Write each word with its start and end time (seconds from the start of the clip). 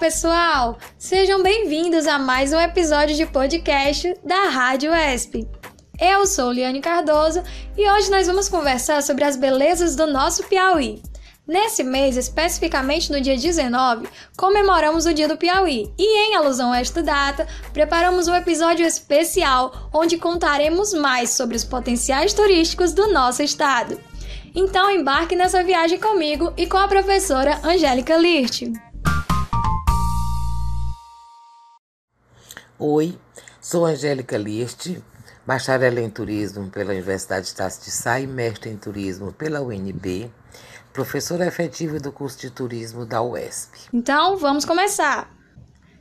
pessoal! 0.00 0.78
Sejam 0.96 1.42
bem-vindos 1.42 2.06
a 2.06 2.18
mais 2.18 2.54
um 2.54 2.58
episódio 2.58 3.14
de 3.14 3.26
podcast 3.26 4.14
da 4.24 4.48
Rádio 4.48 4.92
ESP. 4.94 5.46
Eu 6.00 6.26
sou 6.26 6.50
Liane 6.50 6.80
Cardoso 6.80 7.42
e 7.76 7.86
hoje 7.86 8.10
nós 8.10 8.26
vamos 8.26 8.48
conversar 8.48 9.02
sobre 9.02 9.24
as 9.24 9.36
belezas 9.36 9.94
do 9.94 10.06
nosso 10.06 10.42
Piauí. 10.44 11.02
Nesse 11.46 11.84
mês, 11.84 12.16
especificamente 12.16 13.12
no 13.12 13.20
dia 13.20 13.36
19, 13.36 14.08
comemoramos 14.38 15.04
o 15.04 15.12
Dia 15.12 15.28
do 15.28 15.36
Piauí 15.36 15.92
e, 15.98 16.28
em 16.28 16.34
alusão 16.34 16.72
a 16.72 16.80
esta 16.80 17.02
data, 17.02 17.46
preparamos 17.74 18.26
um 18.26 18.34
episódio 18.34 18.86
especial 18.86 19.90
onde 19.92 20.16
contaremos 20.16 20.94
mais 20.94 21.28
sobre 21.30 21.56
os 21.56 21.64
potenciais 21.64 22.32
turísticos 22.32 22.94
do 22.94 23.12
nosso 23.12 23.42
estado. 23.42 24.00
Então 24.54 24.90
embarque 24.90 25.36
nessa 25.36 25.62
viagem 25.62 26.00
comigo 26.00 26.54
e 26.56 26.66
com 26.66 26.78
a 26.78 26.88
professora 26.88 27.60
Angélica 27.62 28.16
Lirt. 28.16 28.89
Oi, 32.82 33.14
sou 33.60 33.84
Angélica 33.84 34.38
Liste, 34.38 35.04
bacharel 35.46 35.98
em 35.98 36.08
turismo 36.08 36.70
pela 36.70 36.92
Universidade 36.92 37.42
de 37.42 37.48
Estácio 37.48 37.84
de 37.84 37.90
Sá 37.90 38.18
e 38.18 38.26
mestre 38.26 38.70
em 38.70 38.76
turismo 38.78 39.34
pela 39.34 39.60
UNB, 39.60 40.32
professora 40.90 41.46
efetiva 41.46 42.00
do 42.00 42.10
curso 42.10 42.38
de 42.38 42.48
turismo 42.48 43.04
da 43.04 43.20
UESP. 43.20 43.80
Então, 43.92 44.38
vamos 44.38 44.64
começar. 44.64 45.30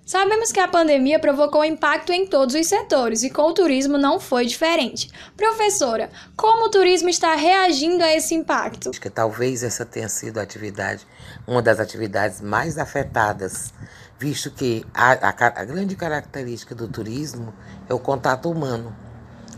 Sabemos 0.09 0.51
que 0.51 0.59
a 0.59 0.67
pandemia 0.67 1.19
provocou 1.19 1.63
impacto 1.63 2.11
em 2.11 2.25
todos 2.25 2.55
os 2.55 2.65
setores 2.65 3.21
e 3.21 3.29
com 3.29 3.43
o 3.43 3.53
turismo 3.53 3.95
não 3.95 4.19
foi 4.19 4.43
diferente. 4.43 5.07
Professora, 5.37 6.09
como 6.35 6.65
o 6.65 6.69
turismo 6.71 7.09
está 7.09 7.35
reagindo 7.35 8.03
a 8.03 8.11
esse 8.15 8.33
impacto? 8.33 8.89
Acho 8.89 8.99
que 8.99 9.07
talvez 9.11 9.61
essa 9.61 9.85
tenha 9.85 10.09
sido 10.09 10.39
a 10.39 10.41
atividade, 10.41 11.05
uma 11.45 11.61
das 11.61 11.79
atividades 11.79 12.41
mais 12.41 12.79
afetadas 12.79 13.71
visto 14.17 14.49
que 14.49 14.83
a, 14.95 15.11
a, 15.11 15.29
a, 15.29 15.63
grande 15.63 15.95
característica 15.95 16.73
do 16.73 16.87
turismo 16.87 17.53
é 17.87 17.93
o 17.93 17.99
contato 17.99 18.49
humano, 18.49 18.97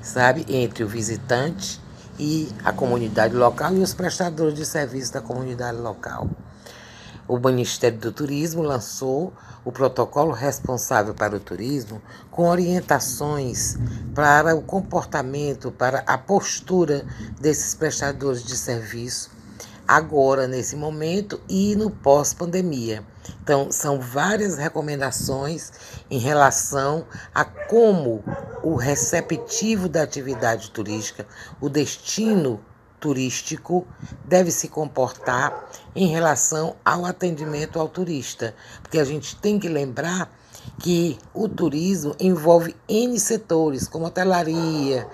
sabe, 0.02 0.45
entre 0.50 0.83
o 0.83 0.88
visitante 0.88 1.80
e 2.20 2.50
a 2.61 2.73
comunidade 2.73 3.33
local 3.33 3.73
e 3.73 3.80
os 3.80 3.94
prestadores 3.94 4.56
de 4.56 4.66
serviço 4.66 5.14
da 5.14 5.22
comunidade 5.22 5.78
local. 5.78 6.30
O 7.32 7.40
Ministério 7.40 7.98
do 7.98 8.12
Turismo 8.12 8.62
lançou 8.62 9.32
o 9.64 9.72
protocolo 9.72 10.34
responsável 10.34 11.14
para 11.14 11.34
o 11.34 11.40
turismo 11.40 12.02
com 12.30 12.50
orientações 12.50 13.78
para 14.14 14.54
o 14.54 14.62
comportamento, 14.62 15.72
para 15.72 16.00
a 16.00 16.18
postura 16.18 17.06
desses 17.40 17.73
prestadores 17.73 18.44
de 18.44 18.58
serviço 18.58 19.32
agora, 19.88 20.46
nesse 20.46 20.76
momento 20.76 21.40
e 21.48 21.73
no 21.73 21.90
pós-pandemia. 21.90 23.02
Então, 23.42 23.72
são 23.72 24.02
várias 24.02 24.58
recomendações 24.58 25.72
em 26.10 26.20
relação 26.20 27.06
a 27.34 27.45
como 27.45 28.22
o 28.62 28.76
receptivo 28.76 29.88
da 29.88 30.04
atividade 30.04 30.70
turística, 30.72 31.26
o 31.62 31.70
destino 31.70 32.60
turístico, 33.02 33.86
deve 34.24 34.52
se 34.52 34.70
comportar 34.70 35.68
em 35.96 36.08
relação 36.08 36.76
ao 36.86 37.06
atendimento 37.06 37.80
ao 37.80 37.90
turista. 37.90 38.56
Porque 38.82 39.00
a 39.00 39.04
gente 39.04 39.36
tem 39.36 39.60
que 39.60 39.68
lembrar 39.68 40.32
que 40.80 41.18
o 41.34 41.50
turismo 41.50 42.16
envolve 42.20 42.76
N 42.88 43.20
setores, 43.20 43.88
como 43.88 44.06
hotelaria, 44.06 45.08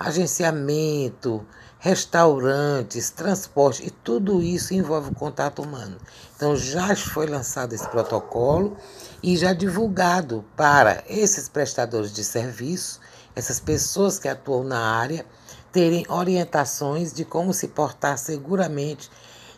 agenciamento, 0.00 1.46
restaurantes, 1.78 3.10
transporte, 3.10 3.86
e 3.86 3.90
tudo 3.90 4.42
isso 4.42 4.72
envolve 4.72 5.10
o 5.10 5.14
contato 5.14 5.60
humano. 5.60 5.98
Então 6.34 6.56
já 6.56 6.96
foi 6.96 7.26
lançado 7.26 7.74
esse 7.74 7.86
protocolo 7.88 8.74
e 9.22 9.36
já 9.36 9.52
divulgado 9.52 10.44
para 10.56 11.04
esses 11.06 11.46
prestadores 11.46 12.10
de 12.10 12.24
serviço, 12.24 13.00
essas 13.36 13.60
pessoas 13.60 14.18
que 14.18 14.28
atuam 14.28 14.64
na 14.64 14.78
área, 14.78 15.26
terem 15.74 16.06
orientações 16.08 17.12
de 17.12 17.24
como 17.24 17.52
se 17.52 17.66
portar 17.66 18.16
seguramente 18.16 19.10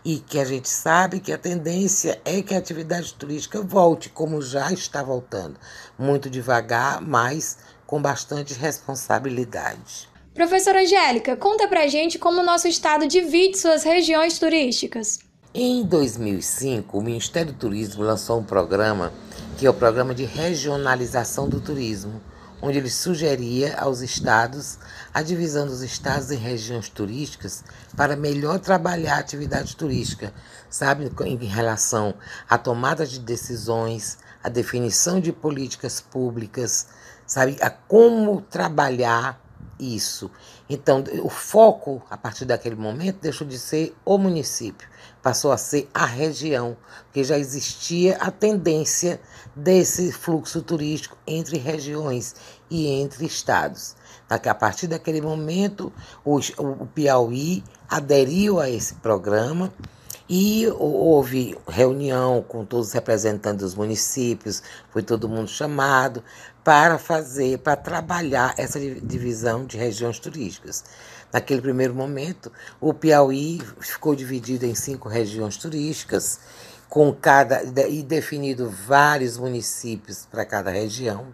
e 0.02 0.18
que 0.18 0.38
a 0.38 0.46
gente 0.46 0.66
sabe 0.66 1.20
que 1.20 1.30
a 1.30 1.36
tendência 1.36 2.18
é 2.24 2.40
que 2.40 2.54
a 2.54 2.58
atividade 2.58 3.12
turística 3.12 3.60
volte, 3.60 4.08
como 4.08 4.40
já 4.40 4.72
está 4.72 5.02
voltando, 5.02 5.60
muito 5.98 6.30
devagar, 6.30 7.02
mas 7.02 7.58
com 7.86 8.00
bastante 8.00 8.54
responsabilidade. 8.54 10.08
Professora 10.32 10.80
Angélica, 10.80 11.36
conta 11.36 11.68
pra 11.68 11.86
gente 11.86 12.18
como 12.18 12.40
o 12.40 12.44
nosso 12.44 12.66
estado 12.66 13.06
divide 13.06 13.58
suas 13.58 13.84
regiões 13.84 14.38
turísticas. 14.38 15.18
Em 15.52 15.84
2005, 15.84 16.98
o 16.98 17.02
Ministério 17.02 17.52
do 17.52 17.58
Turismo 17.58 18.02
lançou 18.02 18.40
um 18.40 18.44
programa 18.44 19.12
que 19.58 19.66
é 19.66 19.70
o 19.70 19.74
Programa 19.74 20.14
de 20.14 20.24
Regionalização 20.24 21.46
do 21.46 21.60
Turismo, 21.60 22.22
onde 22.60 22.78
ele 22.78 22.90
sugeria 22.90 23.78
aos 23.78 24.00
estados 24.00 24.78
a 25.12 25.22
divisão 25.22 25.66
dos 25.66 25.82
estados 25.82 26.30
em 26.30 26.36
regiões 26.36 26.88
turísticas 26.88 27.62
para 27.96 28.16
melhor 28.16 28.58
trabalhar 28.58 29.16
a 29.16 29.20
atividade 29.20 29.76
turística, 29.76 30.32
sabe, 30.68 31.10
em 31.24 31.36
relação 31.46 32.14
à 32.48 32.58
tomada 32.58 33.06
de 33.06 33.20
decisões, 33.20 34.18
à 34.42 34.48
definição 34.48 35.20
de 35.20 35.32
políticas 35.32 36.00
públicas, 36.00 36.88
sabe, 37.26 37.56
a 37.60 37.70
como 37.70 38.40
trabalhar 38.42 39.45
isso. 39.78 40.30
Então, 40.68 41.04
o 41.22 41.28
foco, 41.28 42.02
a 42.10 42.16
partir 42.16 42.44
daquele 42.44 42.76
momento, 42.76 43.20
deixou 43.20 43.46
de 43.46 43.58
ser 43.58 43.94
o 44.04 44.18
município, 44.18 44.88
passou 45.22 45.52
a 45.52 45.56
ser 45.56 45.88
a 45.92 46.04
região, 46.04 46.76
porque 47.04 47.22
já 47.22 47.38
existia 47.38 48.16
a 48.16 48.30
tendência 48.30 49.20
desse 49.54 50.12
fluxo 50.12 50.62
turístico 50.62 51.16
entre 51.26 51.56
regiões 51.58 52.34
e 52.70 52.86
entre 52.88 53.26
estados. 53.26 53.96
A 54.28 54.54
partir 54.54 54.88
daquele 54.88 55.20
momento, 55.20 55.92
o 56.24 56.86
Piauí 56.86 57.62
aderiu 57.88 58.58
a 58.60 58.68
esse 58.68 58.94
programa 58.96 59.72
e 60.28 60.66
houve 60.78 61.56
reunião 61.68 62.42
com 62.42 62.64
todos 62.64 62.88
os 62.88 62.92
representantes 62.92 63.60
dos 63.60 63.74
municípios, 63.74 64.62
foi 64.90 65.02
todo 65.02 65.28
mundo 65.28 65.48
chamado 65.48 66.22
para 66.64 66.98
fazer, 66.98 67.58
para 67.58 67.76
trabalhar 67.76 68.54
essa 68.56 68.80
divisão 68.80 69.64
de 69.64 69.76
regiões 69.76 70.18
turísticas. 70.18 70.84
Naquele 71.32 71.60
primeiro 71.60 71.94
momento, 71.94 72.50
o 72.80 72.92
Piauí 72.92 73.62
ficou 73.80 74.14
dividido 74.14 74.66
em 74.66 74.74
cinco 74.74 75.08
regiões 75.08 75.56
turísticas, 75.56 76.40
com 76.88 77.12
cada 77.12 77.62
e 77.88 78.02
definido 78.02 78.70
vários 78.70 79.36
municípios 79.36 80.26
para 80.30 80.44
cada 80.44 80.70
região. 80.70 81.26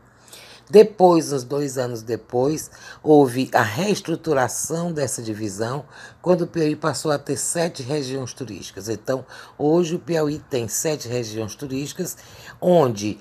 Depois, 0.73 1.31
uns 1.31 1.45
dois 1.45 1.77
anos 1.77 2.01
depois, 2.01 2.71
houve 3.03 3.51
a 3.53 3.61
reestruturação 3.61 4.91
dessa 4.91 5.21
divisão, 5.21 5.85
quando 6.23 6.45
o 6.45 6.47
Piauí 6.47 6.75
passou 6.75 7.11
a 7.11 7.19
ter 7.19 7.37
sete 7.37 7.83
regiões 7.83 8.33
turísticas. 8.33 8.89
Então, 8.89 9.23
hoje 9.59 9.97
o 9.97 9.99
Piauí 9.99 10.39
tem 10.39 10.69
sete 10.69 11.09
regiões 11.09 11.55
turísticas, 11.55 12.17
onde 12.59 13.19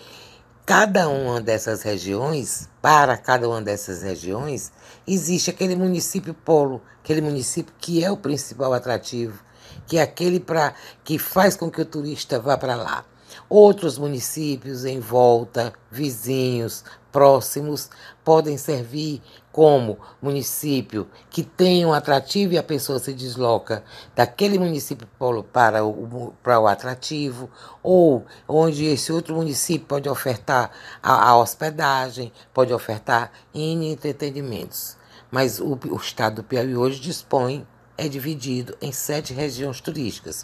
cada 0.65 1.09
uma 1.09 1.41
dessas 1.41 1.81
regiões, 1.81 2.69
para 2.81 3.17
cada 3.17 3.49
uma 3.49 3.61
dessas 3.61 4.01
regiões, 4.01 4.71
existe 5.05 5.49
aquele 5.49 5.75
município 5.75 6.33
polo, 6.33 6.81
aquele 7.03 7.19
município 7.19 7.73
que 7.77 8.01
é 8.01 8.09
o 8.09 8.15
principal 8.15 8.73
atrativo, 8.73 9.43
que 9.85 9.97
é 9.97 10.01
aquele 10.01 10.39
para 10.39 10.73
que 11.03 11.19
faz 11.19 11.57
com 11.57 11.69
que 11.69 11.81
o 11.81 11.85
turista 11.85 12.39
vá 12.39 12.57
para 12.57 12.75
lá. 12.77 13.03
Outros 13.49 13.97
municípios 13.97 14.83
em 14.83 14.99
volta, 14.99 15.73
vizinhos, 15.89 16.83
próximos, 17.11 17.89
podem 18.23 18.57
servir 18.57 19.21
como 19.51 19.99
município 20.21 21.07
que 21.29 21.43
tem 21.43 21.85
um 21.85 21.93
atrativo 21.93 22.53
e 22.53 22.57
a 22.57 22.63
pessoa 22.63 22.99
se 22.99 23.13
desloca 23.13 23.83
daquele 24.15 24.57
município 24.57 25.07
para 25.51 25.83
o, 25.83 26.33
para 26.41 26.59
o 26.59 26.67
atrativo, 26.67 27.49
ou 27.83 28.25
onde 28.47 28.85
esse 28.85 29.11
outro 29.11 29.35
município 29.35 29.87
pode 29.87 30.07
ofertar 30.07 30.71
a, 31.03 31.29
a 31.29 31.37
hospedagem, 31.37 32.31
pode 32.53 32.73
ofertar 32.73 33.31
entretenimentos. 33.53 34.97
Mas 35.29 35.59
o, 35.59 35.77
o 35.89 35.95
estado 35.95 36.37
do 36.37 36.43
Piauí 36.43 36.75
hoje 36.75 36.99
dispõe 36.99 37.65
é 38.01 38.07
dividido 38.07 38.75
em 38.81 38.91
sete 38.91 39.31
regiões 39.31 39.79
turísticas. 39.79 40.43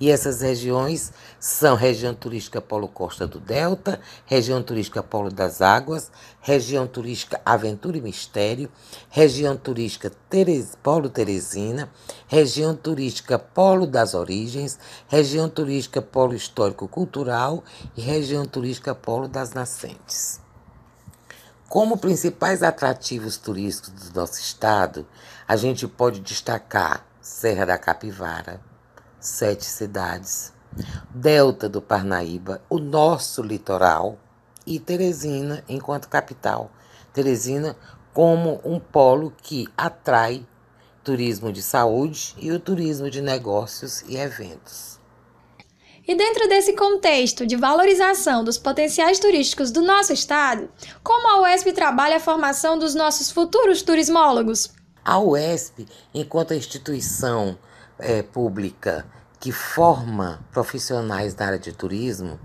E 0.00 0.10
essas 0.10 0.40
regiões 0.40 1.12
são 1.38 1.76
região 1.76 2.12
turística 2.12 2.60
Polo 2.60 2.88
Costa 2.88 3.28
do 3.28 3.38
Delta, 3.38 4.00
região 4.24 4.60
turística 4.60 5.04
Polo 5.04 5.30
das 5.30 5.62
Águas, 5.62 6.10
região 6.40 6.84
turística 6.84 7.40
Aventura 7.46 7.96
e 7.96 8.00
Mistério, 8.00 8.68
região 9.08 9.56
turística 9.56 10.10
Teres, 10.28 10.76
Polo 10.82 11.08
Teresina, 11.08 11.88
região 12.26 12.74
turística 12.74 13.38
Polo 13.38 13.86
das 13.86 14.12
Origens, 14.12 14.76
região 15.06 15.48
turística 15.48 16.02
Polo 16.02 16.34
Histórico 16.34 16.88
Cultural 16.88 17.62
e 17.96 18.00
região 18.00 18.44
turística 18.44 18.96
Polo 18.96 19.28
das 19.28 19.52
Nascentes. 19.52 20.44
Como 21.68 21.98
principais 21.98 22.62
atrativos 22.62 23.36
turísticos 23.36 24.08
do 24.08 24.20
nosso 24.20 24.40
estado, 24.40 25.04
a 25.48 25.56
gente 25.56 25.86
pode 25.88 26.20
destacar 26.20 27.04
Serra 27.20 27.66
da 27.66 27.76
Capivara, 27.76 28.60
Sete 29.18 29.64
Cidades, 29.64 30.52
Delta 31.10 31.68
do 31.68 31.82
Parnaíba, 31.82 32.62
o 32.70 32.78
nosso 32.78 33.42
litoral 33.42 34.16
e 34.64 34.78
Teresina 34.78 35.64
enquanto 35.68 36.08
capital. 36.08 36.70
Teresina 37.12 37.76
como 38.14 38.60
um 38.64 38.78
polo 38.78 39.32
que 39.42 39.66
atrai 39.76 40.46
turismo 41.02 41.52
de 41.52 41.62
saúde 41.62 42.36
e 42.38 42.52
o 42.52 42.60
turismo 42.60 43.10
de 43.10 43.20
negócios 43.20 44.02
e 44.02 44.16
eventos. 44.16 45.00
E 46.08 46.14
dentro 46.14 46.48
desse 46.48 46.72
contexto 46.74 47.44
de 47.44 47.56
valorização 47.56 48.44
dos 48.44 48.56
potenciais 48.56 49.18
turísticos 49.18 49.72
do 49.72 49.82
nosso 49.82 50.12
estado, 50.12 50.68
como 51.02 51.28
a 51.28 51.40
UESP 51.42 51.72
trabalha 51.72 52.18
a 52.18 52.20
formação 52.20 52.78
dos 52.78 52.94
nossos 52.94 53.28
futuros 53.28 53.82
turismólogos? 53.82 54.70
A 55.04 55.18
UESP, 55.18 55.84
enquanto 56.14 56.54
instituição 56.54 57.58
é, 57.98 58.22
pública 58.22 59.04
que 59.40 59.50
forma 59.50 60.40
profissionais 60.52 61.34
da 61.34 61.46
área 61.46 61.58
de 61.58 61.72
turismo, 61.72 62.38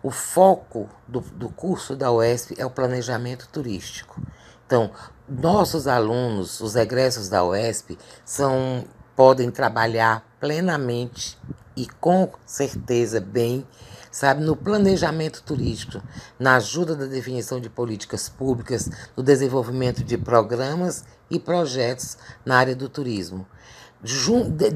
o 0.00 0.12
foco 0.12 0.88
do, 1.08 1.20
do 1.20 1.48
curso 1.48 1.96
da 1.96 2.12
UESP 2.12 2.54
é 2.56 2.64
o 2.64 2.70
planejamento 2.70 3.48
turístico. 3.48 4.22
Então, 4.64 4.92
nossos 5.28 5.88
alunos, 5.88 6.60
os 6.60 6.76
egressos 6.76 7.28
da 7.28 7.44
UESP, 7.44 7.98
são, 8.24 8.84
podem 9.16 9.50
trabalhar 9.50 10.24
plenamente 10.38 11.36
e 11.78 11.86
com 12.00 12.28
certeza 12.44 13.20
bem, 13.20 13.64
sabe, 14.10 14.42
no 14.42 14.56
planejamento 14.56 15.44
turístico, 15.44 16.02
na 16.36 16.56
ajuda 16.56 16.96
da 16.96 17.06
definição 17.06 17.60
de 17.60 17.70
políticas 17.70 18.28
públicas, 18.28 18.90
no 19.16 19.22
desenvolvimento 19.22 20.02
de 20.02 20.18
programas 20.18 21.04
e 21.30 21.38
projetos 21.38 22.18
na 22.44 22.58
área 22.58 22.74
do 22.74 22.88
turismo. 22.88 23.46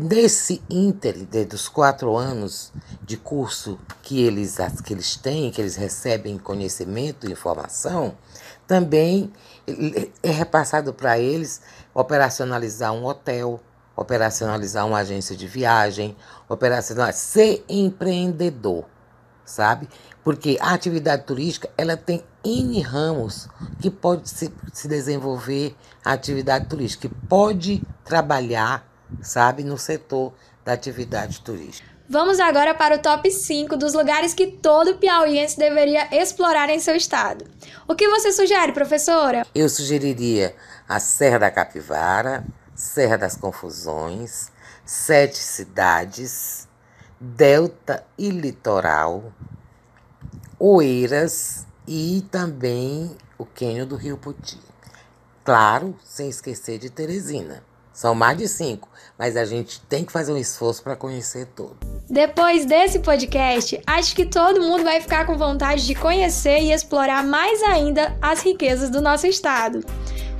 Nesse 0.08 0.62
ínter 0.70 1.26
dos 1.46 1.68
quatro 1.68 2.16
anos 2.16 2.72
de 3.02 3.16
curso 3.16 3.80
que 4.00 4.22
eles, 4.22 4.58
que 4.84 4.94
eles 4.94 5.16
têm, 5.16 5.50
que 5.50 5.60
eles 5.60 5.74
recebem 5.74 6.38
conhecimento 6.38 7.26
e 7.26 7.32
informação, 7.32 8.16
também 8.66 9.32
é 10.22 10.30
repassado 10.30 10.94
para 10.94 11.18
eles 11.18 11.60
operacionalizar 11.92 12.92
um 12.92 13.04
hotel, 13.04 13.60
operacionalizar 13.96 14.86
uma 14.86 14.98
agência 14.98 15.36
de 15.36 15.46
viagem, 15.46 16.16
operacionalizar, 16.48 17.14
ser 17.14 17.64
empreendedor, 17.68 18.84
sabe? 19.44 19.88
Porque 20.24 20.58
a 20.60 20.72
atividade 20.72 21.24
turística 21.24 21.68
ela 21.76 21.96
tem 21.96 22.22
N 22.44 22.80
ramos 22.80 23.48
que 23.80 23.90
pode 23.90 24.28
se, 24.28 24.52
se 24.72 24.88
desenvolver 24.88 25.74
a 26.04 26.12
atividade 26.12 26.66
turística, 26.66 27.08
que 27.08 27.14
pode 27.28 27.82
trabalhar 28.04 28.92
sabe, 29.20 29.62
no 29.62 29.76
setor 29.76 30.32
da 30.64 30.72
atividade 30.72 31.40
turística. 31.40 31.90
Vamos 32.08 32.40
agora 32.40 32.74
para 32.74 32.96
o 32.96 32.98
top 32.98 33.30
5 33.30 33.76
dos 33.76 33.94
lugares 33.94 34.34
que 34.34 34.46
todo 34.46 34.96
piauiense 34.98 35.58
deveria 35.58 36.08
explorar 36.12 36.68
em 36.68 36.78
seu 36.78 36.94
estado. 36.94 37.44
O 37.88 37.94
que 37.94 38.08
você 38.08 38.32
sugere, 38.32 38.72
professora? 38.72 39.46
Eu 39.54 39.68
sugeriria 39.68 40.54
a 40.88 41.00
Serra 41.00 41.38
da 41.38 41.50
Capivara, 41.50 42.44
Serra 42.82 43.16
das 43.16 43.36
Confusões, 43.36 44.50
Sete 44.84 45.38
Cidades, 45.38 46.66
Delta 47.20 48.04
e 48.18 48.28
Litoral, 48.28 49.32
Oeiras 50.58 51.64
e 51.86 52.26
também 52.28 53.16
o 53.38 53.46
Quênio 53.46 53.86
do 53.86 53.94
Rio 53.94 54.18
Puti. 54.18 54.58
Claro, 55.44 55.96
sem 56.04 56.28
esquecer 56.28 56.80
de 56.80 56.90
Teresina. 56.90 57.62
São 57.92 58.16
mais 58.16 58.36
de 58.36 58.48
cinco, 58.48 58.88
mas 59.16 59.36
a 59.36 59.44
gente 59.44 59.80
tem 59.82 60.04
que 60.04 60.10
fazer 60.10 60.32
um 60.32 60.36
esforço 60.36 60.82
para 60.82 60.96
conhecer 60.96 61.46
todo. 61.54 61.76
Depois 62.10 62.64
desse 62.66 62.98
podcast, 62.98 63.80
acho 63.86 64.16
que 64.16 64.26
todo 64.26 64.60
mundo 64.60 64.82
vai 64.82 65.00
ficar 65.00 65.24
com 65.24 65.38
vontade 65.38 65.86
de 65.86 65.94
conhecer 65.94 66.58
e 66.58 66.72
explorar 66.72 67.22
mais 67.22 67.62
ainda 67.62 68.16
as 68.20 68.42
riquezas 68.42 68.90
do 68.90 69.00
nosso 69.00 69.26
estado. 69.26 69.84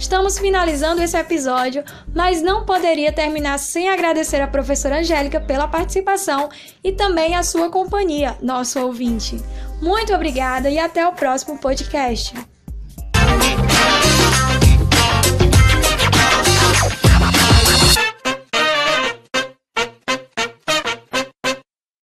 Estamos 0.03 0.37
finalizando 0.37 1.01
esse 1.01 1.17
episódio, 1.17 1.85
mas 2.13 2.43
não 2.43 2.67
poderia 2.67 3.13
terminar 3.13 3.57
sem 3.57 3.89
agradecer 3.89 4.41
a 4.41 4.49
professora 4.49 4.99
Angélica 4.99 5.41
pela 5.41 5.69
participação 5.69 6.49
e 6.83 6.91
também 6.91 7.37
a 7.37 7.45
sua 7.45 7.71
companhia, 7.71 8.37
nosso 8.43 8.81
ouvinte. 8.81 9.41
Muito 9.81 10.13
obrigada 10.13 10.69
e 10.69 10.77
até 10.77 11.07
o 11.07 11.13
próximo 11.13 11.57
podcast. 11.57 12.35